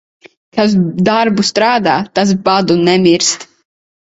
[0.59, 0.71] Kas
[1.09, 3.47] darbu strādā, tas badu nemirst.